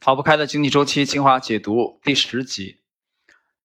[0.00, 2.80] 逃不开的经济周期精华解读第十集。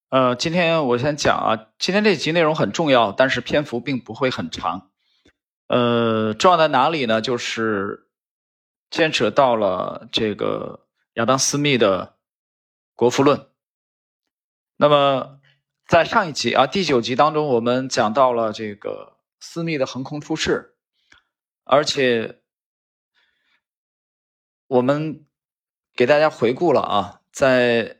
[0.09, 4.89] 呃，今天我先讲啊，今天这集内容很重要，但是篇幅并不会很长。
[5.67, 7.21] 呃，重要在哪里呢？
[7.21, 8.09] 就是
[8.89, 12.07] 牵扯到了这个亚当·斯密的
[12.95, 13.39] 《国富论》。
[14.77, 15.39] 那么
[15.87, 20.75] 在上一集啊，第九集当中，我们讲到了这个斯密的横空出世，
[21.63, 22.41] 而且
[24.65, 25.27] 我们。
[25.95, 27.97] 给大家回顾了啊，在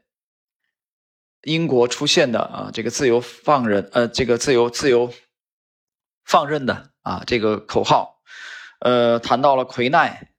[1.44, 5.14] 英国出现的啊这个自由放任呃这个自由自由
[6.24, 8.22] 放任的啊这个口号，
[8.80, 10.32] 呃谈到了魁奈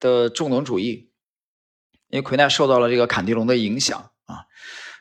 [0.00, 1.12] 的重农主义，
[2.08, 4.46] 因为魁奈受到了这个坎迪龙的影响啊，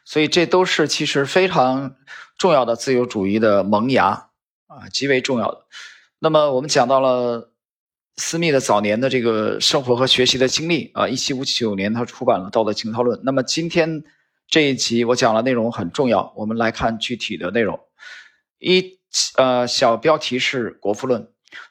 [0.03, 1.95] 所以这都是其实非常
[2.37, 4.29] 重要的自由主义的萌芽
[4.67, 5.65] 啊，极为重要的。
[6.19, 7.51] 那么我们讲到了。
[8.17, 13.19] 斯密的早年的这个生活和学习的经历啊，一七五九年他出版了《道德情操论》。
[13.25, 14.03] 那么今天
[14.47, 17.79] 这一集我讲的内容很重要，我们来看具体的内容。
[18.59, 18.99] 一
[19.35, 21.21] 呃，小标题是《国富论》。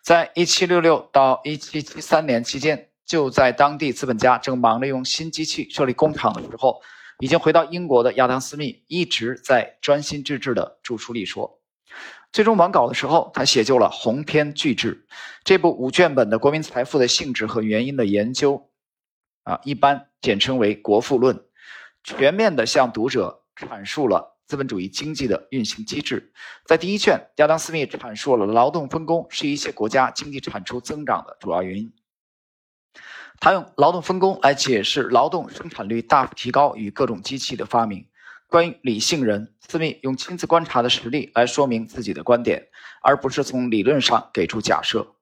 [0.02, 6.80] 在一七六六到一七七三年期间，就在当地资本家正忙着用新机器设立工厂的时候，
[7.20, 11.60] 已经回到英国的亚当·斯密一直在专心致志地著书立说。
[12.34, 15.06] 最终完稿的时候，他写就了鸿篇巨制
[15.44, 18.72] 这部五卷本的国民财富的性质和原因的研究，
[19.44, 21.36] 啊，一般简称为《国富论》，
[22.02, 26.32] 全面的向读者阐述了资本主义经济的运行机制。
[26.66, 31.92] 在第一卷，亚当·斯密阐述了劳动分工是一些国家经济产出增长的主要原因。
[33.38, 38.08] 他用劳动分工来解释劳动生产率大幅提高与各种机器的发明。
[38.54, 42.68] 关于理性人，斯密用亲自观察的实例来说明自己的观点，
[43.02, 45.16] 而不是从理论上给出假设。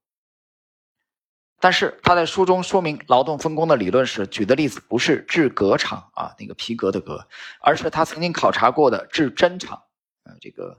[1.59, 7.27] 但是他在书中说明劳动分工的理论时，举的例子不是制革厂啊，那个皮革的革，
[7.63, 9.83] 而是他曾经考察过的制针厂，
[10.25, 10.79] 呃，这个，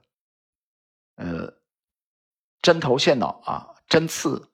[1.16, 1.56] 呃，
[2.62, 4.50] 针头线脑啊，针刺、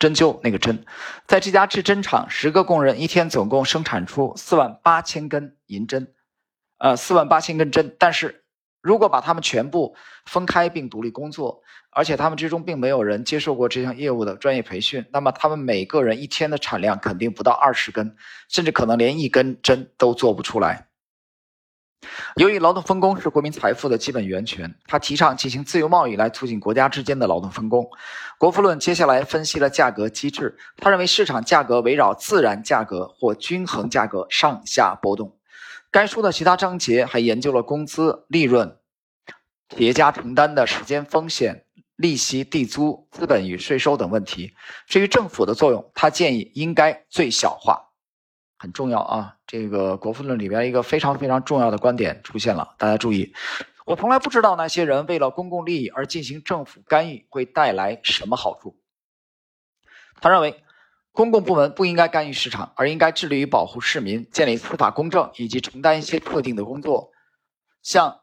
[0.00, 0.84] 针灸那个针，
[1.28, 6.12] 在这家制针厂，十个工人一天总共生产出四万八千根银针。
[6.84, 8.44] 呃，四万八千根针，但是
[8.82, 9.96] 如果把他们全部
[10.26, 18.14] 分开并独立工作，而且他们之中并没有人接受过这项业务的专业培训，那么他们每个人一天的产量肯定不到二十根，
[18.50, 20.88] 甚至可能连一根针都做不出来。
[22.36, 27.88] 由于劳动分工是国民财富的基本源泉，他提倡进行自由贸易来促进国家之间的劳动分工。
[28.36, 35.38] 国富论接下来分析了价格机制，他认为市场价格围绕自然价格或均衡价格上下波动。
[35.94, 38.80] 该书的其他章节还研究了工资、利润、
[39.68, 44.56] 企业家承担的时间风险、利息、地租、资本与税收等问题。
[44.88, 47.92] 至于政府的作用，他建议应该最小化，
[48.58, 49.36] 很重要啊！
[49.46, 53.32] 这个《国富论》里边一个非常非常重要的观点出现了，大家注意。
[53.86, 58.76] 我从来不知道那些人为了公共利益而进行政府干预会带来什么好处。
[60.20, 60.63] 他认为。
[61.14, 67.12] 公共部门不应该干预市场，而应该致力于保护市民、建立司法公正以及承担一些特定的工作，
[67.82, 68.22] 像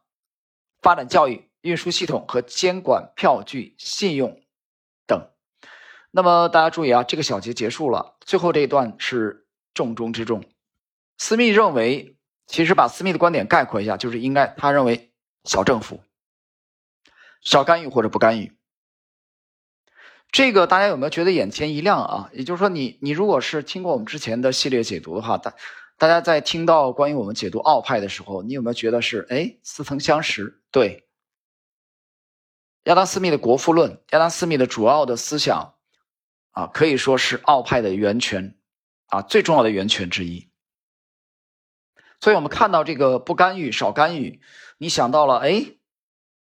[0.81, 4.41] 发展教育、运输系统和监管票据、信用
[5.07, 5.29] 等。
[6.11, 10.43] 那么大家注意啊，这个小节结束了，最后这一段是重中之重。
[11.17, 15.13] 斯密认为，其实把斯密的观点概括一下，就是应该他认为
[15.45, 16.03] 小政府
[17.41, 18.57] 少干预或者不干预。
[20.31, 22.29] 这个大家有没有觉得眼前一亮啊？
[22.31, 25.53] 也就是说，你你如果是听过我们之前的系列解读的话，大
[25.97, 30.61] 大家在听到关于我们解读奥派的时候，你有没有觉得是哎似曾相识？
[30.71, 31.05] 对，
[32.85, 35.73] 亚当斯密的《国富论》，亚当斯密的主要的思想
[36.51, 38.55] 啊，可以说是奥派的源泉
[39.07, 40.49] 啊，最重要的源泉之一。
[42.21, 44.39] 所以我们看到这个不干预、少干预，
[44.77, 45.75] 你想到了哎。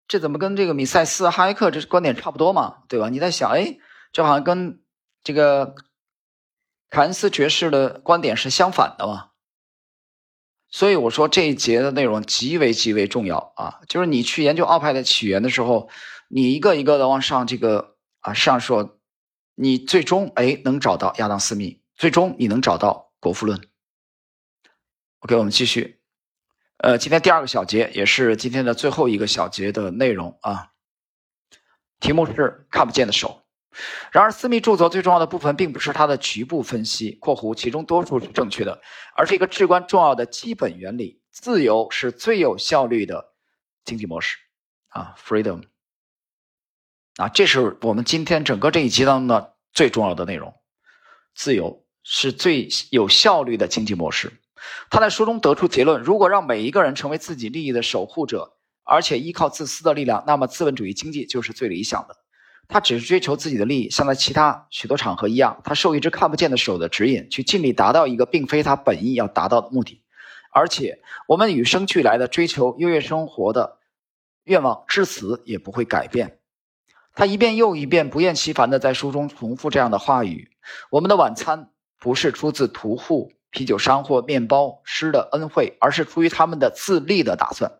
[0.07, 2.83] 这怎么跟这个米塞斯、哈耶克这观点差不多嘛？
[2.87, 3.09] 对吧？
[3.09, 3.77] 你在想，哎，
[4.11, 4.81] 这好像跟
[5.23, 5.75] 这个
[6.89, 9.31] 凯恩斯爵士的观点是相反的嘛？
[10.69, 13.79] 所以我说这一节的内容极为极为重要啊！
[13.87, 15.89] 就是你去研究奥派的起源的时候，
[16.27, 18.99] 你一个一个的往上这个啊上说，
[19.55, 23.61] 你最终哎能找到亚当斯密，最终你能找到国富论。
[25.19, 26.01] OK，我们继续。
[26.77, 30.71] 呃，今天第二个小节也是今天的最后一个小节的内容啊，
[31.99, 33.43] 题目是看不见的手。
[34.11, 38.81] 然而，私密著作最重要的部分并不是它的局部分析（括弧其中多数是正确的），
[39.15, 43.33] 而是一个至关重要的基本原理：自由是最有效率的
[43.83, 44.37] 经济模式
[44.87, 45.63] 啊，freedom。
[47.17, 50.53] 啊，这是我们今天整个这一集当中的最重要的内容：
[51.33, 54.41] 自由是最有效率的经济模式。
[54.89, 58.53] 他在书中得出结论：如果让每一个人成为自己利益的守护者，
[58.83, 62.17] 而且依靠自私的力量，那么资本主义经济就是最理想的。
[62.67, 70.01] 他只是追求自己的利益，像在其他许多场合一样，他受一只看不见的手的指引，去尽力达到一个并非他本意要达到的目的。
[70.51, 73.77] 而且，我们与生俱来的追求优越生活的
[74.45, 76.39] 愿望，至此也不会改变。
[77.13, 80.49] 他一遍又一遍、不厌其烦地在书中重复这样的话语：
[80.89, 81.69] 我们的晚餐
[81.99, 87.71] 不是出自屠户、啤酒商或面包师的恩惠，而是出于他们的自利的打算。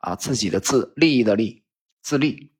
[0.00, 1.64] 啊，自己的自利益的利，
[2.02, 2.52] 自利。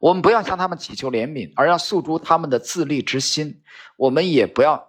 [0.00, 3.62] 我们不要向他们祈求怜悯，而要诉诸他们的自利之心。
[3.96, 4.88] 我们也不要，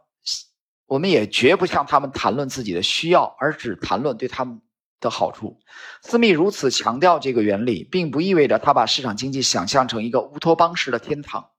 [0.88, 4.60] 我们也绝不向他们谈论自己的需要，而只谈论对他们
[5.00, 5.60] 的好处。
[6.02, 11.52] 斯密如此强调这个原理，并不意味着他把市场经济想象成一个乌托邦式的天堂。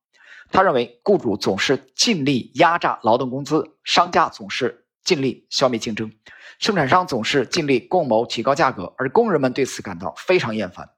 [0.50, 6.12] 他认为，雇主总是尽力压榨劳动工资，商家总是尽力消灭竞争。
[6.58, 10.90] 生产商总是尽力共谋提高价格，而工人们对此感到非常厌烦。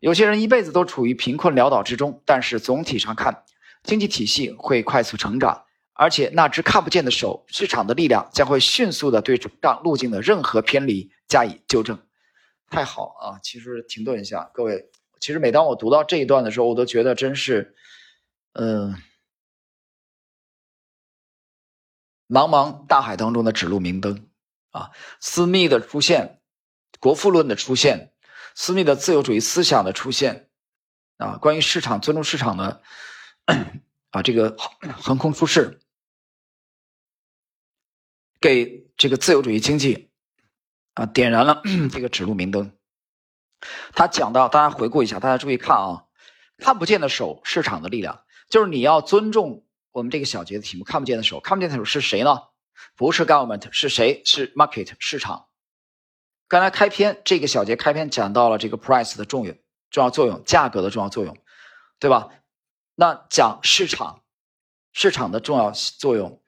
[0.00, 3.42] 有些人一辈子都处于贫困潦倒之中，但是总体上看，
[3.82, 5.64] 经济体系会快速成长，
[5.94, 11.98] 而且那只看不见的手——市场的力量，将会迅速的对成长路径的任何偏离加以纠正。
[12.70, 13.40] 太好啊！
[13.42, 14.90] 其实停顿一下，各位，
[15.20, 17.74] 其实每当我读到这一段的时候，我都觉得真是，
[18.52, 18.94] 嗯，
[22.28, 24.24] 茫茫大海当中的指路明灯。
[24.70, 26.42] 啊，私密的出现，
[27.00, 28.12] 国富论的出现，
[28.54, 30.50] 私密的自由主义思想的出现，
[31.16, 32.82] 啊，关于市场尊重市场的，
[34.10, 34.54] 啊，这个
[35.00, 35.80] 横空出世，
[38.38, 40.10] 给这个自由主义经济
[40.92, 42.76] 啊点燃了 这个指路明灯。
[43.94, 46.04] 他讲到，大家回顾一下，大家注意看啊，
[46.58, 49.66] 看不见的手，市场的力量，就是你要尊重
[49.98, 52.38] 我们这个小节的题目，看不见的手，看不见的手是谁呢？
[52.94, 54.22] 不是 government 是谁？
[54.24, 55.48] 是 market 市场。
[56.46, 59.52] 刚才开篇这个小节开篇讲到了这个 price 的重要
[59.90, 61.36] 重要作用，价格的重要作用，
[61.98, 62.30] 对吧？
[62.94, 64.22] 那讲市场，
[64.92, 66.40] 市场的重要作用，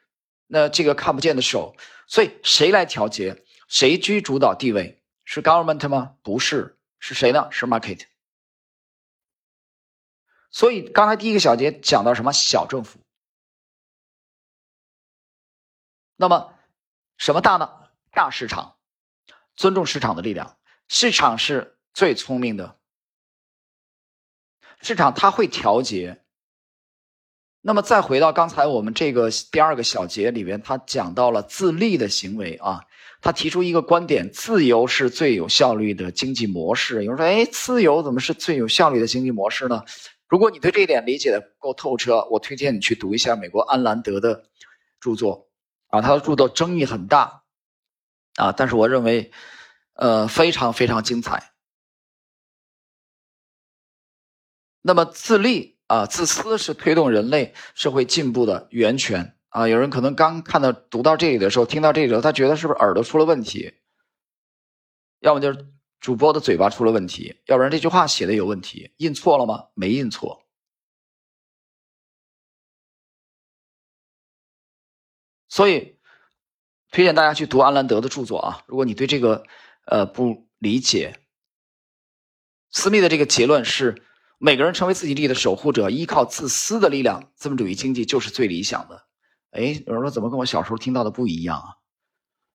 [0.47, 1.77] 那这个看不见的手，
[2.07, 3.45] 所以谁来调节？
[3.69, 5.03] 谁居主导地位？
[5.25, 6.15] 是 government 吗？
[6.23, 7.49] 不是，是谁呢？
[7.51, 8.03] 是 market。
[10.51, 12.33] 所以刚才第一个小节讲到什么？
[12.33, 13.01] 小政府。
[16.21, 16.53] 那么，
[17.17, 17.71] 什么大呢？
[18.13, 18.77] 大市场，
[19.57, 20.59] 尊重市场的力量。
[20.87, 22.77] 市场是最聪明的，
[24.83, 26.21] 市场它会调节。
[27.63, 32.85] 那么，再回到刚才我们这个第二个小节里边，他讲到了自利的行为啊。
[33.23, 37.03] 他提出一个观点：自由是最有效率的经济模式。
[37.03, 39.83] 有人说：“哎，自由怎么是最有效率的经济模式呢？”
[40.29, 44.45] 如果你对这一点理解的够透彻，我推荐你去读一下美国安兰德的
[45.01, 45.50] 著作。
[45.91, 47.43] 啊，他的著作争议很大，
[48.37, 49.31] 啊，但是我认为，
[49.95, 51.53] 呃，非常非常精彩。
[54.83, 59.69] 那么，自利啊，自私是推动人类社会进步的源泉啊。
[59.69, 63.75] 有人可能刚看到读到这里的时候，听到这里的时候，他觉得是不是耳朵出了问题？
[65.19, 65.67] 要么就是
[66.01, 69.67] 主播的嘴巴出了问题，要不然这句话写的有问题，印错了吗？
[69.75, 70.47] 没印错。
[75.61, 75.99] 所以，
[76.91, 78.65] 推荐大家去读安兰德的著作啊！
[78.67, 79.45] 如果你对这个
[79.85, 81.21] 呃不理解，
[82.71, 84.03] 斯密的这个结论是：
[84.39, 89.05] 每个人成为自己利益的守护者，依靠自私的力量，资本主义经济就是最理想的。
[89.51, 91.69] 哎，有人说怎么跟我小时候听到的不一样啊？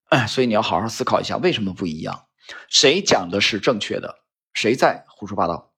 [0.09, 2.25] 哎， 所以你要好好思考一下，为什么不一样？
[2.69, 4.15] 谁讲的是正确的？
[4.55, 5.75] 谁在胡说八道？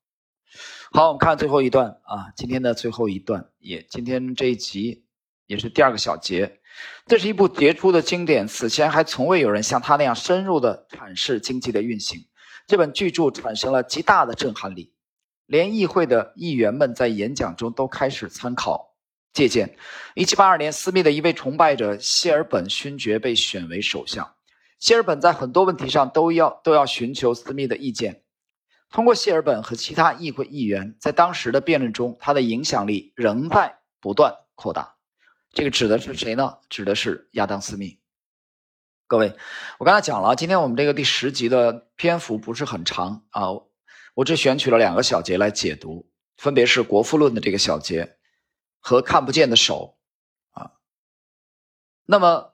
[0.93, 5.03] 好，我们看最后一段啊，今天的最后一段，也今天这一集
[5.45, 6.61] 也是第二个小节。
[7.05, 12.25] 这是一部杰出的经典，此前还从未有人像他那样深入的阐释经济的运行。
[12.67, 14.93] 这本巨著产生了极大的震撼力，
[15.45, 18.93] 连议会的议员们在演讲中都开始参考
[19.31, 19.77] 借鉴。
[20.15, 24.35] 1782年，斯密的一位崇拜者谢尔本勋爵被选为首相。
[24.79, 28.21] 谢尔本在很多问题上都要都要寻求斯密的意见。
[28.89, 34.96] 通过谢尔本和其他议会议员在当时的辩论中，他的影响力仍在不断扩大。
[35.57, 36.59] 这个指的是谁呢？
[36.69, 37.99] 指的是亚当·斯密。
[39.07, 39.35] 各位，
[39.79, 43.47] 我刚才讲了，今天我们这个第十集的篇幅不是很长啊，
[44.13, 48.17] 我只选取了两个小节来解读，分别是《国富论》的这个小节
[48.79, 49.97] 和《看不见的手》
[50.61, 50.73] 啊。
[52.05, 52.53] 那么，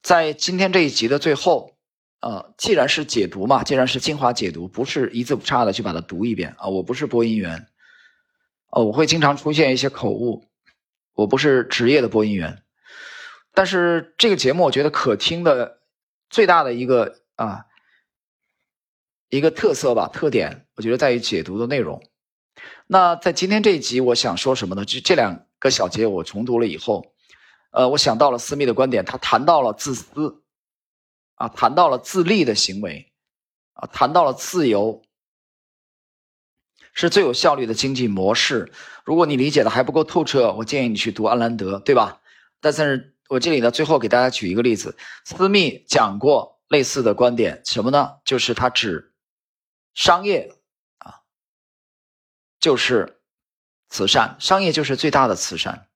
[0.00, 1.76] 在今天这一集的最后，
[2.20, 6.68] 呃，既然是解读嘛，既然是精华解读，不是一字不差的去把它读一遍啊。
[6.68, 7.68] 我不是播音员，
[8.68, 10.48] 哦，我会经常出现一些口误。
[11.14, 12.62] 我不是职业的播音员，
[13.52, 15.80] 但是这个节目我觉得可听的
[16.30, 17.66] 最大的一个啊
[19.28, 22.02] 一个特色吧，特点，我觉得在于解读的内容。
[22.86, 24.84] 那在今天这一集，我想说什么呢？
[24.84, 27.14] 就这两个小节我重读了以后，
[27.70, 30.42] 呃，我想到了私密的观点，他谈到了自私，
[31.34, 33.12] 啊，谈到了自利的行为，
[33.74, 35.02] 啊，谈到了自由。
[36.92, 38.72] 是最有效率的经济模式。
[39.04, 42.20] 如果你理解的还不够透彻，我建议你去读安兰德，对吧？
[42.60, 48.18] 但是我这里呢，最后给大家举一个例子，斯密讲过类似的观点，什么呢？
[48.24, 49.12] 就是他指
[49.94, 50.54] 商业
[50.98, 51.22] 啊，
[52.60, 53.20] 就是
[53.88, 55.88] 慈善，商业就是最大的慈善。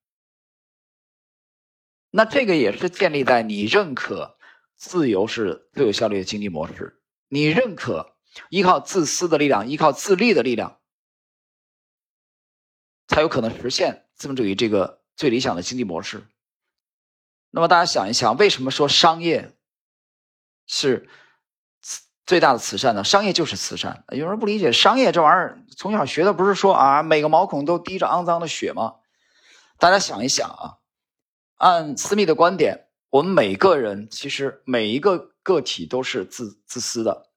[2.10, 4.38] 那这个也是建立在你认可
[4.74, 8.16] 自由是最有效率的经济模式，你认可
[8.48, 10.80] 依靠自私的力量，依靠自利的力量。
[13.16, 16.26] 才有可能实现资本主义这个最理想的经济模式。
[17.48, 19.56] 那么大家想一想，为什么说商业
[20.66, 21.08] 是
[22.26, 23.04] 最大的慈善呢？
[23.04, 24.04] 商业就是慈善。
[24.10, 28.96] 有人不理解，商业这玩意儿从小学的不是说啊，每个毛孔都滴着肮脏的血吗？
[29.78, 30.76] 大家想一想啊，
[31.54, 37.30] 按私密的观点，我们每个人其实每一个个体都是自自私的，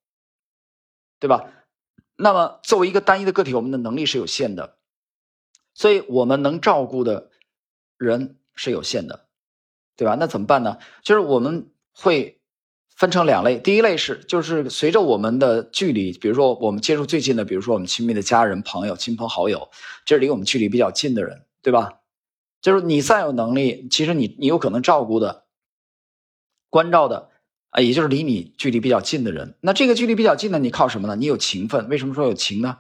[1.19, 1.49] 对吧？
[2.17, 4.75] 那么作为一个单一的个体，我们的能力是有限的。
[5.79, 7.29] 所以我们能照顾的
[7.97, 9.27] 人是有限的，
[9.95, 10.17] 对吧？
[10.19, 10.77] 那怎么办呢？
[11.03, 12.41] 就是我们会
[12.93, 19.69] 分成两类，第一类是就是随着我们的距离，比如说我们接触最近的，比如说我们亲密的家人、朋友、亲朋好友，
[20.03, 21.99] 这是离我们距离比较近的人，对吧？
[22.61, 25.45] 就是你再有能力，其实你你有可能照顾的、
[26.69, 27.29] 关照的
[27.69, 29.55] 啊，也就是离你距离比较近的人。
[29.61, 31.15] 那这个距离比较近的，你靠什么呢？
[31.15, 31.87] 你有情分。
[31.87, 32.79] 为什么说有情呢？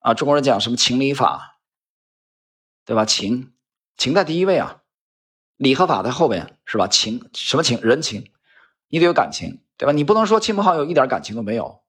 [0.00, 1.55] 啊，中国人讲什么情理法？
[2.86, 3.04] 对吧？
[3.04, 3.52] 情，
[3.98, 4.82] 情在第一位啊，
[5.56, 6.86] 理和法在后边，是吧？
[6.86, 7.78] 情什么情？
[7.82, 8.30] 人情，
[8.88, 9.92] 你得有感情，对吧？
[9.92, 11.82] 你不能说亲朋好友一点感情都没有，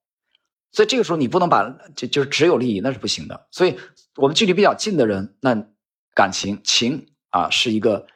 [0.72, 3.48] 所以这个时候你不能把就就是只有利益，那是不行的。
[3.52, 3.80] 所以
[4.16, 5.68] 我们距离比较近的人，那
[6.16, 8.08] 感情情啊是一个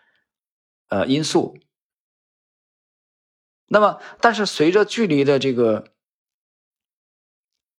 [0.89, 1.57] 呃因素。
[3.67, 5.85] 那么，但是随着距离的这个。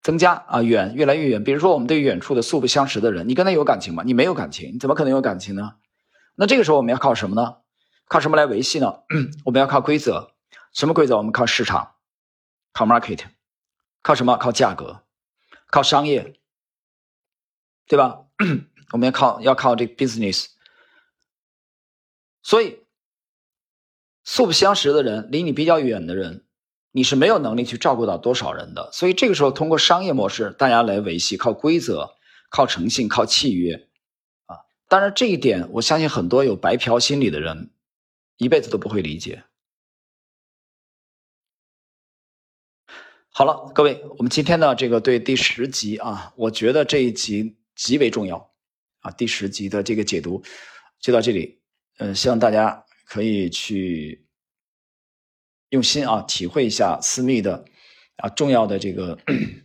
[0.03, 1.45] 增加啊，远越来越远。
[1.45, 4.03] 比如说，我们对远处的素不相识的人，你跟他有感情吗？
[4.05, 5.77] 你没有感情，你怎么可能有感情呢？
[6.35, 7.59] 那这个时候我们要靠什么呢？
[8.09, 9.01] 靠什么来维系呢？
[9.47, 10.35] 我们要靠规则。
[10.73, 11.17] 什么规则？
[11.19, 11.97] 我们靠市场，
[12.73, 13.21] 靠 market，
[14.03, 14.37] 靠什么？
[14.37, 15.05] 靠价格，
[15.71, 16.41] 靠商业，
[17.87, 18.25] 对吧？
[18.93, 20.47] 我们要靠要靠这个 business。
[22.43, 22.81] 所以，
[24.25, 26.45] 素不相识的人，离你比较远的人。
[26.95, 32.17] 你是没有能力去照顾到多少人的，所以这个时候通过商业模式，大家来维系，靠规则、
[32.51, 33.89] 靠诚信、靠契约，
[34.45, 37.71] 啊，当然这一点，我相信很多有白嫖心理的人，
[38.37, 39.43] 一辈子都不会理解。
[43.31, 48.53] 好了，各位，我们今天呢，这个对第十集啊，我觉得这一集极为重要，
[49.01, 50.43] 啊，第十集的这个解读
[51.01, 51.59] 就到这里，
[51.97, 54.27] 嗯，希望大家可以去。
[55.73, 57.65] 用心啊，体会一下私密的
[58.17, 59.19] 啊重要的这个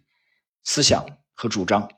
[0.64, 1.90] 思想和主张。